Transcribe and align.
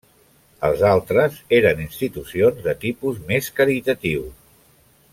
Els 0.69 0.79
altres 0.91 1.37
eren 1.59 1.83
institucions 1.85 2.65
de 2.69 2.75
tipus 2.87 3.23
més 3.31 3.51
caritatiu. 3.61 4.29